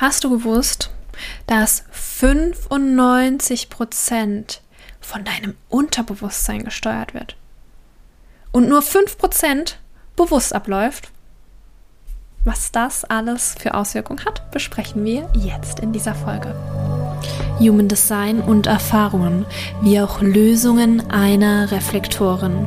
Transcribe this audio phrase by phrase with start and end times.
[0.00, 0.88] Hast du gewusst,
[1.46, 4.62] dass 95 Prozent
[4.98, 7.36] von deinem Unterbewusstsein gesteuert wird
[8.50, 9.78] und nur 5 Prozent
[10.16, 11.10] bewusst abläuft?
[12.44, 16.54] Was das alles für Auswirkungen hat, besprechen wir jetzt in dieser Folge.
[17.58, 19.44] Human Design und Erfahrungen,
[19.82, 22.66] wie auch Lösungen einer Reflektoren.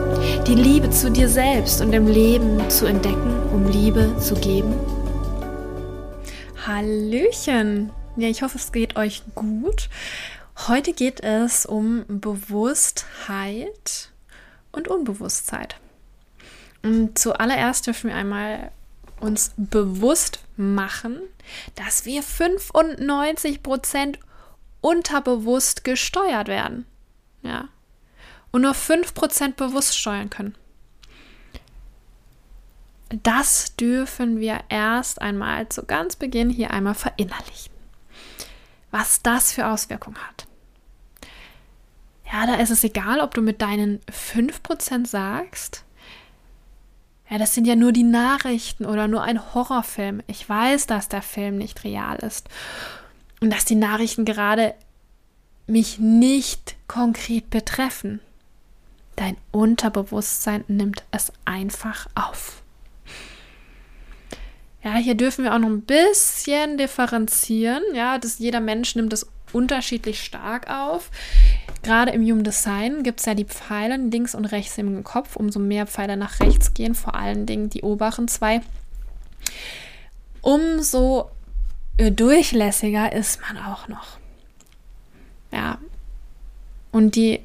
[0.47, 4.73] Die Liebe zu dir selbst und im Leben zu entdecken, um Liebe zu geben?
[6.65, 7.91] Hallöchen!
[8.17, 9.89] Ja, ich hoffe, es geht euch gut.
[10.67, 14.09] Heute geht es um Bewusstheit
[14.71, 15.77] und Unbewusstheit.
[16.83, 18.71] Und zuallererst dürfen wir einmal
[19.19, 21.19] uns bewusst machen,
[21.75, 24.19] dass wir 95 Prozent
[24.81, 26.85] unterbewusst gesteuert werden.
[27.43, 27.69] Ja.
[28.51, 30.55] Und nur 5 Prozent bewusst steuern können.
[33.23, 37.73] Das dürfen wir erst einmal zu ganz Beginn hier einmal verinnerlichen.
[38.89, 40.47] Was das für Auswirkungen hat.
[42.31, 45.83] Ja, da ist es egal, ob du mit deinen 5% sagst,
[47.29, 50.21] ja, das sind ja nur die Nachrichten oder nur ein Horrorfilm.
[50.27, 52.49] Ich weiß, dass der Film nicht real ist
[53.39, 54.73] und dass die Nachrichten gerade
[55.67, 58.19] mich nicht konkret betreffen.
[59.15, 62.61] Dein Unterbewusstsein nimmt es einfach auf.
[64.83, 67.83] Ja, hier dürfen wir auch noch ein bisschen differenzieren.
[67.93, 71.11] Ja, dass jeder Mensch nimmt es unterschiedlich stark auf.
[71.83, 75.35] Gerade im Human Design gibt es ja die Pfeile links und rechts im Kopf.
[75.35, 78.61] Umso mehr Pfeile nach rechts gehen, vor allen Dingen die oberen zwei,
[80.41, 81.29] umso
[81.97, 84.17] äh, durchlässiger ist man auch noch.
[85.51, 85.77] Ja.
[86.91, 87.41] Und die,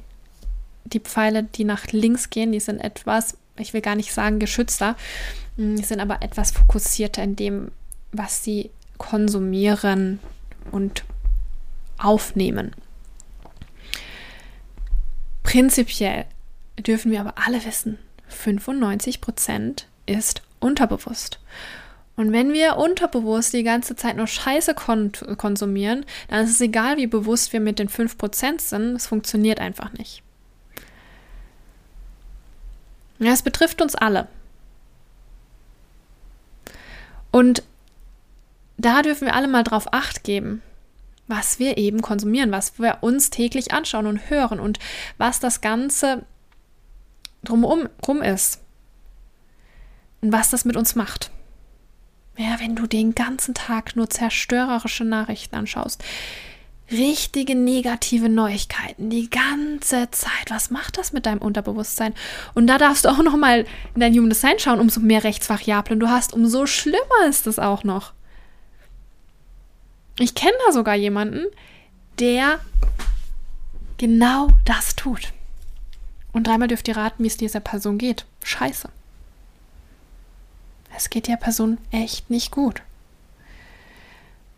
[0.93, 4.95] die Pfeile, die nach links gehen, die sind etwas, ich will gar nicht sagen geschützter,
[5.57, 7.71] die sind aber etwas fokussierter in dem,
[8.11, 10.19] was sie konsumieren
[10.71, 11.03] und
[11.97, 12.75] aufnehmen.
[15.43, 16.25] Prinzipiell
[16.79, 17.97] dürfen wir aber alle wissen,
[18.27, 21.39] 95 Prozent ist unterbewusst.
[22.15, 26.97] Und wenn wir unterbewusst die ganze Zeit nur Scheiße kon konsumieren, dann ist es egal,
[26.97, 30.23] wie bewusst wir mit den 5% sind, es funktioniert einfach nicht.
[33.19, 34.27] Ja, es betrifft uns alle.
[37.31, 37.63] Und
[38.77, 40.61] da dürfen wir alle mal drauf acht geben
[41.27, 44.79] was wir eben konsumieren, was wir uns täglich anschauen und hören und
[45.17, 46.25] was das Ganze
[47.43, 48.61] drumherum rum ist
[50.21, 51.31] und was das mit uns macht.
[52.37, 56.03] Ja, wenn du den ganzen Tag nur zerstörerische Nachrichten anschaust,
[56.91, 60.49] richtige negative Neuigkeiten die ganze Zeit.
[60.49, 62.13] Was macht das mit deinem Unterbewusstsein?
[62.53, 65.99] Und da darfst du auch noch mal in dein Human Design schauen, umso mehr Rechtsvariablen
[65.99, 68.13] du hast, umso schlimmer ist es auch noch.
[70.19, 71.45] Ich kenne da sogar jemanden,
[72.19, 72.59] der
[73.97, 75.33] genau das tut.
[76.31, 78.25] Und dreimal dürft ihr raten, wie es dieser Person geht.
[78.43, 78.89] Scheiße.
[80.95, 82.81] Es geht der Person echt nicht gut.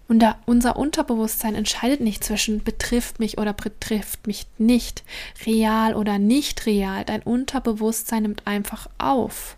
[0.09, 5.03] Und da unser Unterbewusstsein entscheidet nicht zwischen betrifft mich oder betrifft mich nicht,
[5.46, 7.06] real oder nicht real.
[7.06, 9.56] Dein Unterbewusstsein nimmt einfach auf.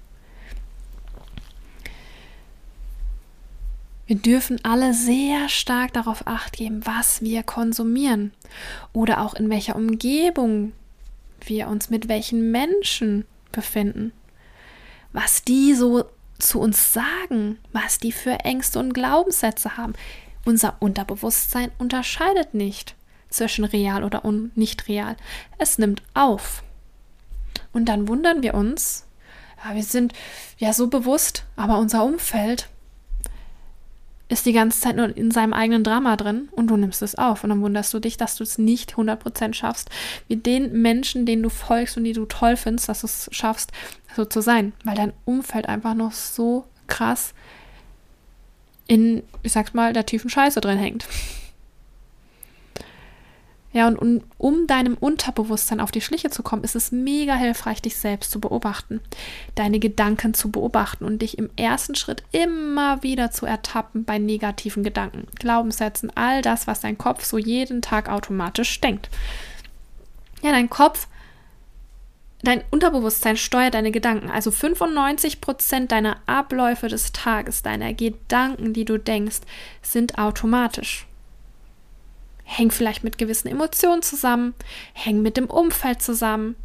[4.07, 8.33] Wir dürfen alle sehr stark darauf acht geben, was wir konsumieren
[8.91, 10.73] oder auch in welcher Umgebung
[11.45, 13.23] wir uns mit welchen Menschen
[13.53, 14.11] befinden,
[15.13, 16.03] was die so
[16.39, 19.93] zu uns sagen, was die für Ängste und Glaubenssätze haben.
[20.45, 22.95] Unser Unterbewusstsein unterscheidet nicht
[23.29, 24.23] zwischen real oder
[24.55, 25.15] nicht real.
[25.57, 26.63] Es nimmt auf.
[27.73, 29.05] Und dann wundern wir uns,
[29.63, 30.13] ja, wir sind
[30.57, 32.67] ja so bewusst, aber unser Umfeld
[34.31, 37.43] ist die ganze Zeit nur in seinem eigenen Drama drin und du nimmst es auf.
[37.43, 39.89] Und dann wunderst du dich, dass du es nicht 100% schaffst,
[40.27, 43.71] wie den Menschen, denen du folgst und die du toll findest, dass du es schaffst,
[44.15, 44.71] so zu sein.
[44.85, 47.33] Weil dein Umfeld einfach noch so krass
[48.91, 51.07] in, ich sag's mal, der tiefen Scheiße drin hängt.
[53.71, 57.81] Ja, und um, um deinem Unterbewusstsein auf die Schliche zu kommen, ist es mega hilfreich,
[57.81, 58.99] dich selbst zu beobachten,
[59.55, 64.83] deine Gedanken zu beobachten und dich im ersten Schritt immer wieder zu ertappen bei negativen
[64.83, 69.09] Gedanken, Glaubenssätzen, all das, was dein Kopf so jeden Tag automatisch denkt.
[70.43, 71.07] Ja, dein Kopf,
[72.43, 74.29] dein Unterbewusstsein steuert deine Gedanken.
[74.29, 79.41] Also 95 Prozent deiner Abläufe des Tages, deiner Gedanken, die du denkst,
[79.81, 81.05] sind automatisch
[82.51, 84.53] hängen vielleicht mit gewissen Emotionen zusammen,
[84.93, 86.55] hängen mit dem Umfeld zusammen,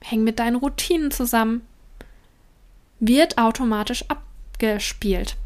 [0.00, 1.66] hängen mit deinen Routinen zusammen,
[3.00, 5.36] wird automatisch abgespielt.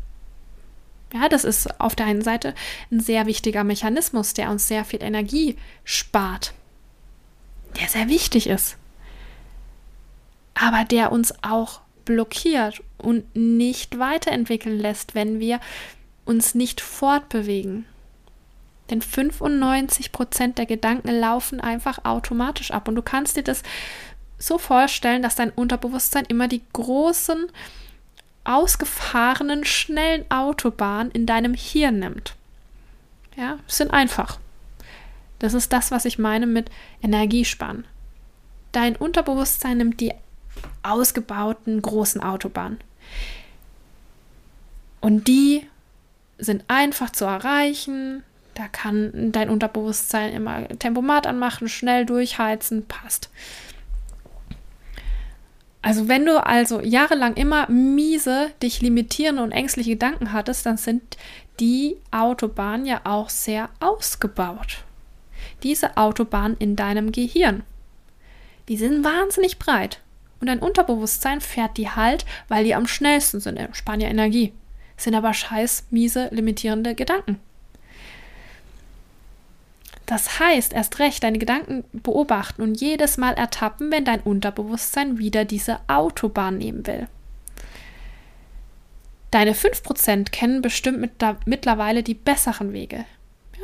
[1.13, 2.55] Ja, das ist auf der einen Seite
[2.93, 6.55] ein sehr wichtiger Mechanismus, der uns sehr viel Energie spart,
[7.81, 8.77] der sehr wichtig ist,
[10.61, 15.59] aber der uns auch blockiert und nicht weiterentwickeln lässt, wenn wir
[16.25, 17.87] uns nicht fortbewegen.
[18.91, 22.89] Denn 95 Prozent der Gedanken laufen einfach automatisch ab.
[22.89, 23.63] Und du kannst dir das
[24.39, 27.47] so vorstellen, dass dein Unterbewusstsein immer die großen,
[28.45, 32.35] ausgefahrenen, schnellen Autobahnen in deinem Hirn nimmt.
[33.37, 34.39] Ja, sind einfach.
[35.39, 36.71] Das ist das, was ich meine mit
[37.03, 37.87] Energiesparen.
[38.73, 40.13] Dein Unterbewusstsein nimmt die
[40.83, 42.79] ausgebauten großen Autobahnen.
[45.01, 45.67] Und die
[46.39, 48.23] sind einfach zu erreichen,
[48.55, 53.31] da kann dein Unterbewusstsein immer Tempomat anmachen, schnell durchheizen, passt.
[55.83, 61.17] Also wenn du also jahrelang immer miese, dich limitierende und ängstliche Gedanken hattest, dann sind
[61.59, 64.85] die Autobahnen ja auch sehr ausgebaut.
[65.63, 67.63] Diese Autobahnen in deinem Gehirn.
[68.69, 70.01] Die sind wahnsinnig breit.
[70.41, 74.53] Und dein Unterbewusstsein fährt die halt, weil die am schnellsten sind, sparen ja Energie.
[74.97, 77.39] Sind aber scheiß miese, limitierende Gedanken.
[80.07, 85.45] Das heißt, erst recht deine Gedanken beobachten und jedes Mal ertappen, wenn dein Unterbewusstsein wieder
[85.45, 87.07] diese Autobahn nehmen will.
[89.31, 91.13] Deine 5% kennen bestimmt mit
[91.45, 93.05] mittlerweile die besseren Wege.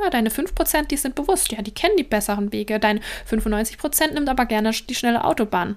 [0.00, 2.78] Ja, deine 5%, die sind bewusst, ja, die kennen die besseren Wege.
[2.78, 5.76] Deine 95% nimmt aber gerne die schnelle Autobahn.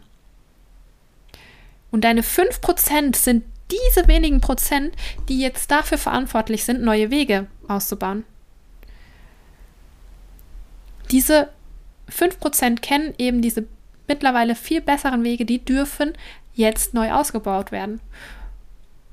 [1.92, 4.96] Und deine 5% sind diese wenigen Prozent,
[5.28, 8.24] die jetzt dafür verantwortlich sind, neue Wege auszubauen.
[11.12, 11.50] Diese
[12.12, 13.66] 5% kennen eben diese
[14.08, 16.14] mittlerweile viel besseren Wege, die dürfen
[16.54, 18.02] jetzt neu ausgebaut werden.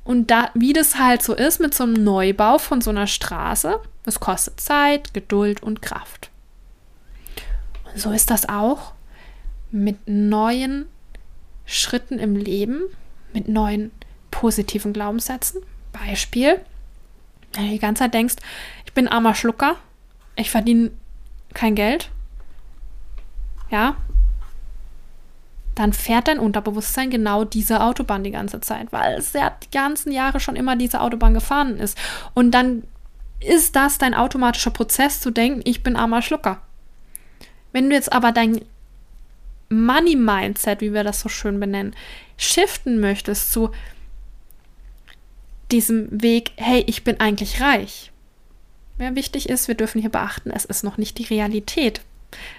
[0.05, 3.81] Und da, wie das halt so ist mit so einem Neubau von so einer Straße,
[4.05, 6.31] es kostet Zeit, Geduld und Kraft.
[7.85, 8.93] Und so ist das auch
[9.71, 10.87] mit neuen
[11.67, 12.83] Schritten im Leben,
[13.33, 13.91] mit neuen
[14.31, 15.63] positiven Glaubenssätzen.
[15.93, 16.61] Beispiel,
[17.55, 18.37] wenn du die ganze Zeit denkst,
[18.85, 19.77] ich bin armer Schlucker,
[20.37, 20.91] ich verdiene
[21.55, 22.11] kein Geld,
[23.71, 23.97] ja,
[25.75, 30.11] dann fährt dein Unterbewusstsein genau diese Autobahn die ganze Zeit, weil es ja die ganzen
[30.11, 31.99] Jahre schon immer diese Autobahn gefahren ist.
[32.33, 32.85] Und dann
[33.41, 36.63] ist das dein automatischer Prozess zu denken, ich bin armer Schlucker.
[37.73, 38.63] Wenn du jetzt aber dein
[39.69, 41.95] Money Mindset, wie wir das so schön benennen,
[42.37, 43.71] shiften möchtest zu
[45.71, 48.13] diesem Weg, hey, ich bin eigentlich reich,
[48.99, 52.01] mehr wichtig ist, wir dürfen hier beachten, es ist noch nicht die Realität.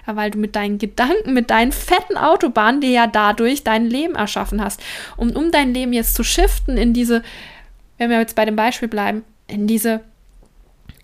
[0.06, 4.62] Weil du mit deinen Gedanken, mit deinen fetten Autobahnen dir ja dadurch dein Leben erschaffen
[4.62, 4.82] hast.
[5.16, 7.22] Und um dein Leben jetzt zu shiften in diese,
[7.98, 10.00] wenn wir jetzt bei dem Beispiel bleiben, in diese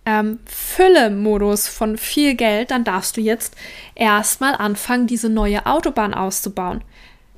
[0.06, 3.54] ähm, Fülle-Modus von viel Geld, dann darfst du jetzt
[3.94, 6.82] erstmal anfangen, diese neue Autobahn auszubauen.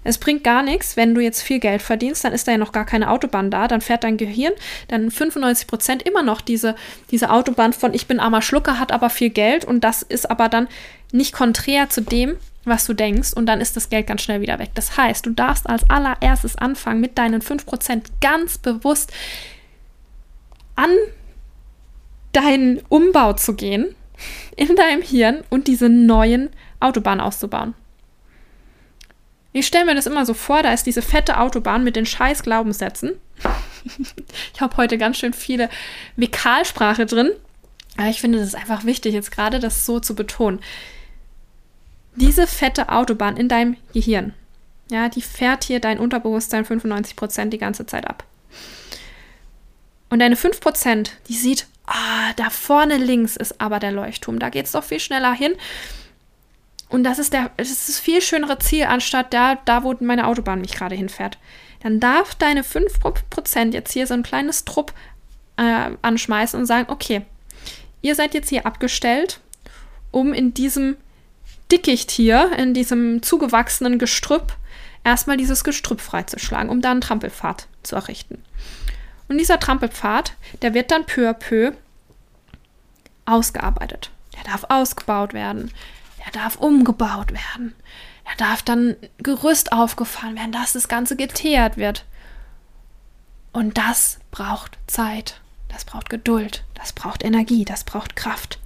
[0.07, 2.71] Es bringt gar nichts, wenn du jetzt viel Geld verdienst, dann ist da ja noch
[2.71, 4.53] gar keine Autobahn da, dann fährt dein Gehirn
[4.87, 6.77] dann 95 Prozent immer noch diese,
[7.11, 10.49] diese Autobahn von ich bin armer Schlucker, hat aber viel Geld und das ist aber
[10.49, 10.69] dann
[11.11, 14.61] nicht konträr zu dem, was du denkst und dann ist das Geld ganz schnell wieder
[14.61, 14.71] weg.
[14.75, 19.13] Das heißt, du darfst als allererstes anfangen, mit deinen 5% ganz bewusst
[22.37, 23.95] deinen Umbau zu gehen
[24.57, 26.51] in deinem Hirn und diese neuen
[26.81, 27.75] Autobahnen auszubauen.
[29.53, 32.43] Ich stelle mir das immer so vor, da ist diese fette Autobahn mit den scheiß
[32.43, 33.13] Glaubenssätzen.
[34.55, 35.71] ich habe heute ganz schön viele
[36.17, 37.31] Vekalsprache drin.
[37.97, 40.61] Aber ich finde, das ist einfach wichtig, jetzt gerade das so zu betonen.
[42.17, 44.35] Diese fette Autobahn in deinem Gehirn,
[44.91, 48.25] ja, die fährt hier dein Unterbewusstsein 95% die ganze Zeit ab.
[50.11, 54.67] Und deine 5%, die sieht, ah, da vorne links ist aber der Leuchtturm, da geht
[54.67, 55.55] es doch viel schneller hin.
[56.89, 60.27] Und das ist der, das ist das viel schönere Ziel, anstatt da, da wo meine
[60.27, 61.39] Autobahn mich gerade hinfährt.
[61.83, 64.93] Dann darf deine 5% jetzt hier so ein kleines Trupp
[65.57, 67.23] äh, anschmeißen und sagen, okay,
[68.03, 69.41] ihr seid jetzt hier abgestellt,
[70.11, 70.97] um in diesem
[71.73, 74.57] Dickicht hier in diesem zugewachsenen Gestrüpp
[75.05, 78.43] erstmal dieses Gestrüpp freizuschlagen, um da einen Trampelpfad zu errichten.
[79.29, 81.73] Und dieser Trampelpfad, der wird dann peu à peu
[83.25, 84.11] ausgearbeitet.
[84.37, 85.73] Der darf ausgebaut werden.
[86.25, 87.75] Der darf umgebaut werden.
[88.25, 92.05] Da darf dann Gerüst aufgefahren werden, dass das Ganze geteert wird.
[93.53, 98.59] Und das braucht Zeit, das braucht Geduld, das braucht Energie, das braucht Kraft.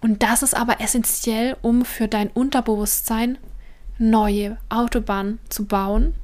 [0.00, 3.38] Und das ist aber essentiell, um für dein Unterbewusstsein
[3.98, 6.14] neue Autobahnen zu bauen.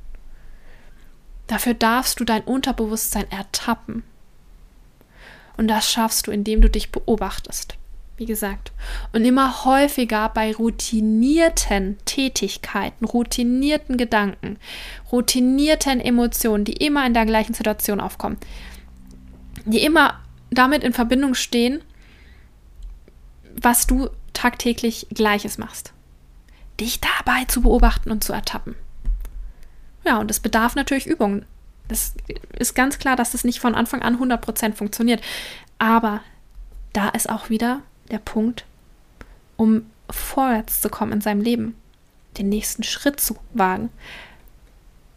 [1.47, 4.03] Dafür darfst du dein Unterbewusstsein ertappen.
[5.57, 7.77] Und das schaffst du, indem du dich beobachtest
[8.17, 8.73] wie gesagt.
[9.13, 14.59] Und immer häufiger bei routinierten Tätigkeiten, routinierten Gedanken,
[15.13, 18.39] routinierten Emotionen, die immer in der gleichen Situation aufkommen,
[19.65, 21.83] die immer damit in Verbindung stehen,
[23.61, 25.93] was du tagtäglich Gleiches machst.
[26.81, 28.75] Dich dabei zu beobachten und zu ertappen.
[30.07, 31.45] Ja, und es bedarf natürlich Übung.
[31.89, 32.15] Das
[32.59, 35.21] ist ganz klar, dass das nicht von Anfang an 100% funktioniert.
[35.79, 36.21] Aber
[36.93, 38.65] da ist auch wieder der Punkt,
[39.57, 41.77] um vorwärts zu kommen in seinem Leben,
[42.39, 43.91] den nächsten Schritt zu wagen,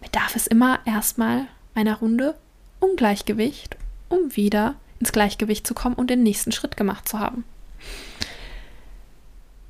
[0.01, 2.35] bedarf es immer erstmal einer Runde
[2.79, 3.77] Ungleichgewicht,
[4.07, 7.43] um wieder ins Gleichgewicht zu kommen und den nächsten Schritt gemacht zu haben.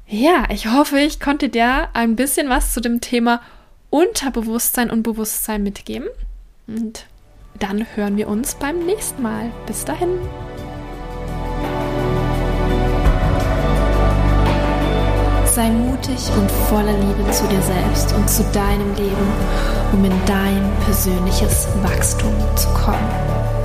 [0.08, 3.42] Ja, ich hoffe, ich konnte dir ein bisschen was zu dem Thema
[3.90, 6.08] Unterbewusstsein und Bewusstsein mitgeben.
[6.68, 7.06] Und
[7.58, 9.52] dann hören wir uns beim nächsten Mal.
[9.66, 10.10] Bis dahin.
[15.46, 19.28] Sei mutig und voller Liebe zu dir selbst und zu deinem Leben,
[19.92, 23.59] um in dein persönliches Wachstum zu kommen.